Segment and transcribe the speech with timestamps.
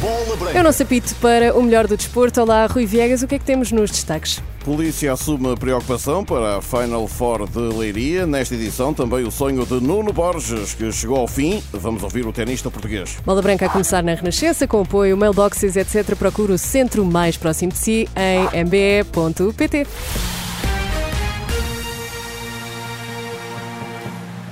[0.00, 0.58] Bola Branca.
[0.58, 2.40] Eu não sapito para o melhor do desporto.
[2.40, 4.42] Olá, Rui Viegas, o que é que temos nos destaques?
[4.64, 8.26] Polícia assume preocupação para a Final Four de Leiria.
[8.26, 11.62] Nesta edição, também o sonho de Nuno Borges, que chegou ao fim.
[11.72, 13.18] Vamos ouvir o tenista português.
[13.24, 16.16] Bola Branca a começar na Renascença, com apoio, mailboxes, etc.
[16.16, 19.86] Procure o centro mais próximo de si em mbe.pt.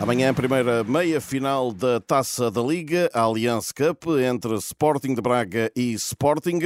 [0.09, 5.71] Amanhã, a primeira meia-final da Taça da Liga, a Allianz Cup, entre Sporting de Braga
[5.77, 6.61] e Sporting.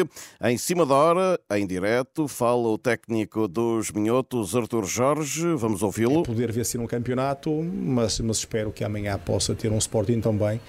[0.45, 5.55] Em cima da hora, em direto, fala o técnico dos Minhotos, Artur Jorge.
[5.57, 6.21] Vamos ouvi-lo.
[6.21, 10.61] É poder vencer um campeonato, mas, mas espero que amanhã possa ter um Sporting também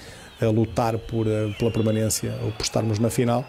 [0.41, 3.45] a lutar por, eh, pela permanência ou por estarmos na final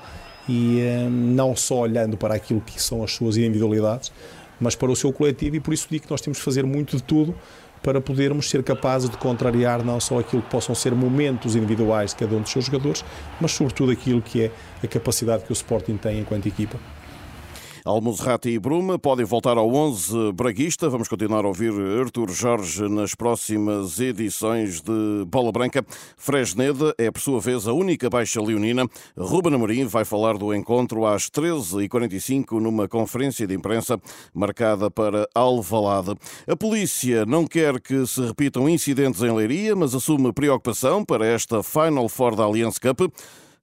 [0.47, 4.13] e eh, não só olhando para aquilo que são as suas individualidades,
[4.61, 6.99] mas para o seu coletivo e por isso digo que nós temos de fazer muito
[6.99, 7.35] de tudo
[7.85, 12.17] para podermos ser capazes de contrariar não só aquilo que possam ser momentos individuais de
[12.17, 13.05] cada um dos seus jogadores,
[13.39, 14.51] mas sobretudo aquilo que é
[14.83, 16.79] a capacidade que o Sporting tem enquanto equipa.
[17.87, 20.89] Almozrati e Bruma podem voltar ao 11 braguista.
[20.89, 25.85] Vamos continuar a ouvir Artur Jorge nas próximas edições de Bola Branca.
[26.17, 28.89] Fresneda é, por sua vez, a única baixa leonina.
[29.15, 34.01] Ruben Amorim vai falar do encontro às 13h45 numa conferência de imprensa
[34.33, 36.15] marcada para Alvalade.
[36.49, 41.63] A polícia não quer que se repitam incidentes em Leiria, mas assume preocupação para esta
[41.63, 43.13] Final Four da Allianz Cup.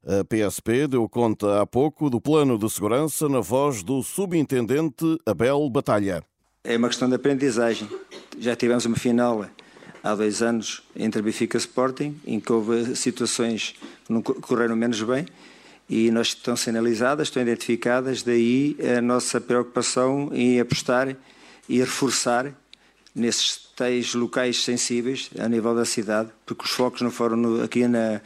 [0.04, 5.70] A PSP deu conta há pouco do plano de segurança na voz do subintendente Abel
[5.70, 6.24] Batalha.
[6.64, 7.88] É uma questão de aprendizagem.
[8.40, 9.46] Já tivemos uma final
[10.04, 15.28] há dois anos entre Benfica Sporting, em que houve situações que não correram menos bem
[15.88, 21.16] e nós estão sinalizadas, estão identificadas, daí a nossa preocupação em apostar
[21.70, 22.52] e reforçar
[23.14, 27.88] nesses tais locais sensíveis a nível da cidade, porque os focos não foram no, aqui
[27.88, 28.20] na,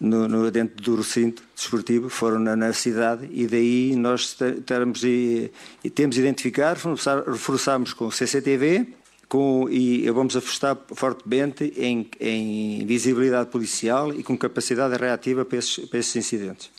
[0.00, 5.50] no, no, dentro do recinto desportivo, foram na, na cidade e daí nós termos e,
[5.94, 6.80] temos identificado,
[7.26, 8.86] reforçamos com o CCTV
[9.28, 15.84] com, e vamos apostar fortemente em, em visibilidade policial e com capacidade reativa para esses,
[15.86, 16.70] para esses incidentes.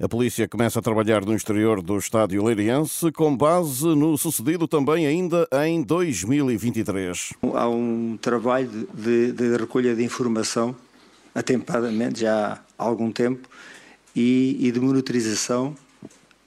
[0.00, 5.06] A polícia começa a trabalhar no exterior do estádio Leiriense com base no sucedido também
[5.06, 7.32] ainda em 2023.
[7.54, 10.74] Há um trabalho de, de recolha de informação
[11.32, 13.48] atempadamente já algum tempo
[14.14, 15.74] e, e de monitorização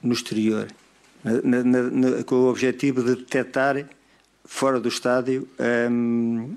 [0.02, 0.68] no exterior,
[1.24, 3.84] na, na, na, com o objetivo de detectar
[4.44, 5.48] fora do estádio
[5.90, 6.56] um,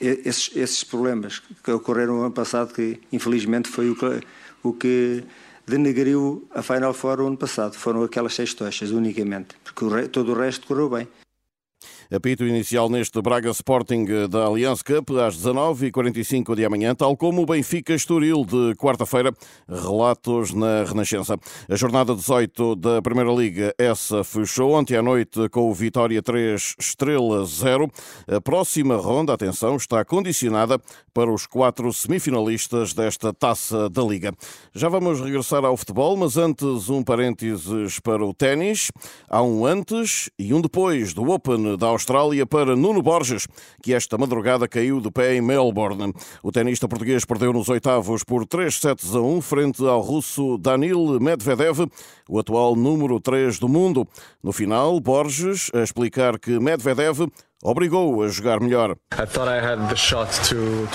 [0.00, 4.20] esses, esses, problemas que ocorreram no ano passado, que infelizmente foi o que,
[4.62, 5.24] o que
[5.66, 7.74] denegriu a Final Four o ano passado.
[7.74, 11.08] Foram aquelas seis tochas unicamente, porque o, todo o resto correu bem.
[12.08, 17.46] Apito inicial neste Braga Sporting da Allianz Cup às 19h45 de amanhã, tal como o
[17.46, 19.34] Benfica Estoril de quarta-feira.
[19.68, 21.36] Relatos na Renascença.
[21.68, 26.76] A jornada 18 da Primeira Liga, essa fechou ontem à noite com o Vitória 3,
[26.78, 27.90] Estrela 0.
[28.28, 30.80] A próxima ronda, atenção, está condicionada
[31.12, 34.32] para os quatro semifinalistas desta taça da Liga.
[34.72, 38.92] Já vamos regressar ao futebol, mas antes um parênteses para o ténis.
[39.28, 43.48] Há um antes e um depois do Open da Austrália para Nuno Borges,
[43.82, 46.12] que esta madrugada caiu de pé em Melbourne.
[46.42, 51.18] O tenista português perdeu nos oitavos por 3 sets a 1 frente ao russo Danil
[51.18, 51.88] Medvedev,
[52.28, 54.06] o atual número 3 do mundo.
[54.42, 57.30] No final, Borges a explicar que Medvedev
[57.62, 58.96] obrigou-o a jogar melhor.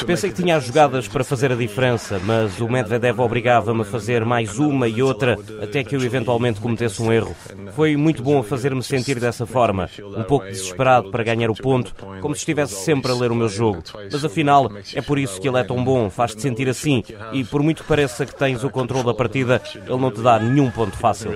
[0.06, 4.26] Pensei que tinha as jogadas para fazer a diferença, mas o Medvedev obrigava-me a fazer
[4.26, 7.36] mais uma e outra até que eu eventualmente cometesse um erro.
[7.76, 11.94] Foi muito bom a fazer-me sentir dessa forma, um pouco desesperado para ganhar o ponto,
[12.22, 13.84] como se estivesse sempre a ler o meu jogo.
[14.12, 17.62] Mas afinal, é por isso que ele é tão bom, faz-te sentir assim, e por
[17.62, 20.96] muito que pareça que tens o controle da partida, ele não te dá nenhum ponto
[20.96, 21.32] fácil.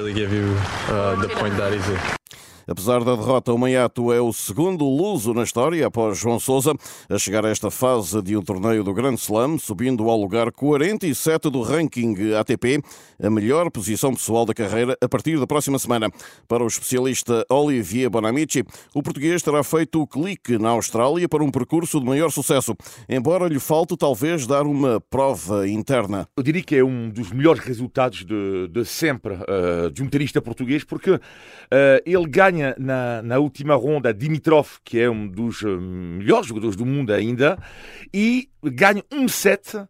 [2.68, 6.74] Apesar da derrota, o Maiato é o segundo luso na história, após João Sousa,
[7.08, 11.52] a chegar a esta fase de um torneio do Grande Slam, subindo ao lugar 47
[11.52, 12.82] do ranking ATP,
[13.22, 16.10] a melhor posição pessoal da carreira a partir da próxima semana.
[16.48, 18.64] Para o especialista Olivier Bonamici,
[18.96, 22.76] o português terá feito o clique na Austrália para um percurso de maior sucesso,
[23.08, 26.28] embora lhe falte talvez dar uma prova interna.
[26.36, 30.42] Eu diria que é um dos melhores resultados de, de sempre uh, de um tenista
[30.42, 31.22] português, porque uh,
[32.06, 36.76] ele ganha ganha na, na última ronda Dimitrov, que é um dos eh, melhores jogadores
[36.76, 37.58] do mundo ainda,
[38.14, 39.88] e ganha um set uh,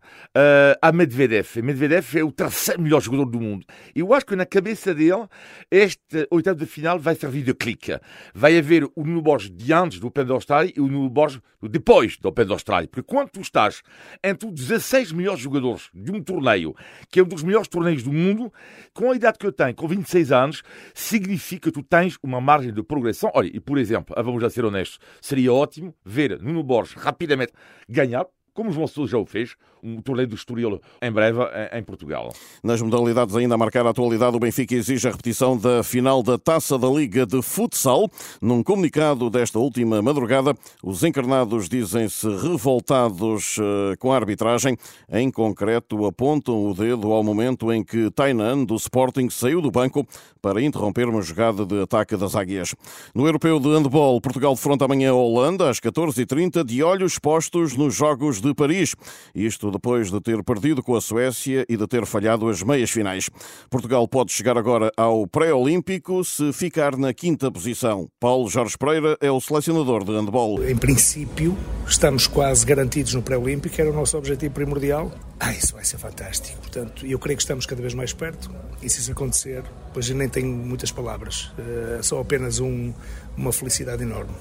[0.82, 1.48] a Medvedev.
[1.62, 3.66] Medvedev é o terceiro melhor jogador do mundo.
[3.96, 5.28] Eu acho que na cabeça dele,
[5.72, 7.98] este oitavo de final vai servir de clique.
[8.34, 11.40] Vai haver o Nuno Borges de antes do Open da Austrália e o Nuno Borges
[11.62, 12.88] depois do Open da Austrália.
[12.88, 13.82] Porque quando tu estás
[14.24, 16.76] entre os 16 melhores jogadores de um torneio,
[17.10, 18.52] que é um dos melhores torneios do mundo,
[18.94, 20.64] com a idade que eu tenho, com 26 anos,
[20.94, 23.32] significa que tu tens uma margem de progressão.
[23.34, 27.52] Olha, e por exemplo, vamos já ser honestos, seria ótimo ver Nuno Borges rapidamente
[27.88, 28.26] ganhar,
[28.56, 31.40] como João Sousa já o fez, um torneio do Estoril em breve
[31.74, 32.34] em Portugal.
[32.64, 36.38] Nas modalidades ainda a marcar a atualidade, o Benfica exige a repetição da final da
[36.38, 38.10] Taça da Liga de Futsal.
[38.42, 44.78] Num comunicado desta última madrugada, os encarnados dizem-se revoltados eh, com a arbitragem.
[45.12, 50.08] Em concreto, apontam o dedo ao momento em que Tainan, do Sporting, saiu do banco
[50.42, 52.74] para interromper uma jogada de ataque das Águias.
[53.14, 57.96] No Europeu de Handball, Portugal defronta amanhã a Holanda às 14h30, de olhos postos nos
[57.96, 58.96] Jogos de Paris.
[59.34, 63.30] Isto depois de ter perdido com a Suécia e de ter falhado as meias finais.
[63.70, 68.08] Portugal pode chegar agora ao pré-olímpico se ficar na quinta posição.
[68.20, 70.64] Paulo Jorge Pereira é o selecionador de handball.
[70.64, 71.58] Em princípio,
[71.88, 75.12] estamos quase garantidos no pré-olímpico, era o nosso objetivo primordial.
[75.40, 76.58] Ah, isso vai ser fantástico.
[76.60, 78.50] Portanto, eu creio que estamos cada vez mais perto
[78.82, 79.64] e se isso acontecer,
[79.94, 81.52] pois eu nem tenho muitas palavras.
[81.98, 82.94] É só apenas um,
[83.36, 84.34] uma felicidade enorme.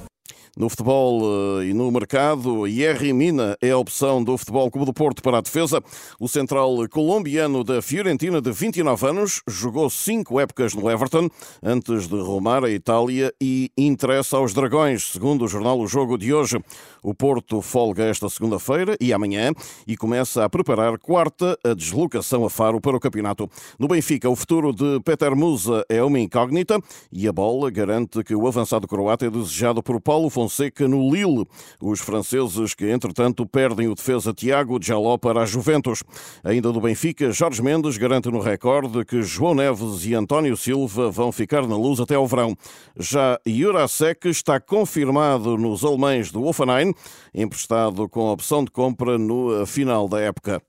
[0.57, 1.21] No futebol
[1.61, 5.39] eh, e no mercado, Yerry Mina é a opção do Futebol Clube do Porto para
[5.39, 5.83] a defesa.
[6.21, 11.29] O central colombiano da Fiorentina, de 29 anos, jogou cinco épocas no Everton
[11.61, 16.33] antes de rumar à Itália e interessa aos Dragões, segundo o jornal O Jogo de
[16.33, 16.63] hoje.
[17.03, 19.53] O Porto folga esta segunda-feira e amanhã
[19.89, 23.51] e começa a preparar quarta a deslocação a Faro para o campeonato.
[23.77, 26.79] No Benfica, o futuro de Peter Musa é uma incógnita
[27.13, 31.11] e a bola garante que o avançado croata é desejado por Paulo Fonseca Fonseca no
[31.11, 31.47] Lille.
[31.81, 36.03] Os franceses que, entretanto, perdem o defesa Tiago Jaló para a Juventus.
[36.45, 41.33] Ainda do Benfica, Jorge Mendes garante no recorde que João Neves e António Silva vão
[41.33, 42.55] ficar na luz até ao verão.
[42.99, 46.93] Já Jurasek está confirmado nos alemães do Offenheim,
[47.35, 50.61] emprestado com opção de compra no final da época.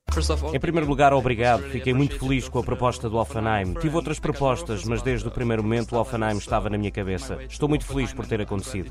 [0.54, 1.64] Em primeiro lugar, obrigado.
[1.64, 3.74] Fiquei muito feliz com a proposta do Offenheim.
[3.74, 7.38] Tive outras propostas, mas desde o primeiro momento o Offenheim estava na minha cabeça.
[7.46, 8.90] Estou muito feliz por ter acontecido.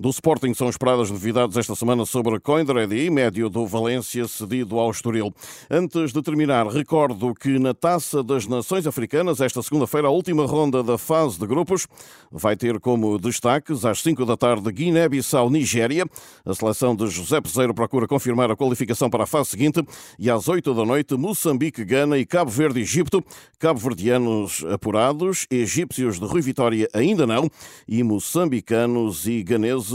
[0.00, 5.34] Do Sporting são esperadas novidades esta semana sobre Coindred médio do Valência, cedido ao Estoril.
[5.68, 10.84] Antes de terminar, recordo que na Taça das Nações Africanas, esta segunda-feira, a última ronda
[10.84, 11.88] da fase de grupos,
[12.30, 16.06] vai ter como destaques, às 5 da tarde, Guiné-Bissau-Nigéria.
[16.46, 19.82] A seleção de José Peseiro procura confirmar a qualificação para a fase seguinte
[20.16, 23.20] e às 8 da noite, Moçambique-Gana e Cabo Verde-Egipto.
[23.58, 27.50] Cabo-Verdianos apurados, egípcios de Rui Vitória ainda não
[27.88, 29.87] e moçambicanos e ganeses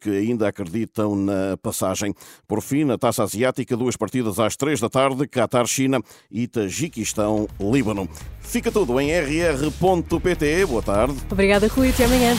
[0.00, 2.14] que ainda acreditam na passagem.
[2.46, 6.00] Por fim, na Taça Asiática, duas partidas às três da tarde, Qatar-China
[6.30, 8.08] e Tajiquistão-Líbano.
[8.40, 10.66] Fica tudo em rr.pt.
[10.66, 11.16] Boa tarde.
[11.30, 11.90] Obrigada, Rui.
[11.90, 12.36] Até amanhã.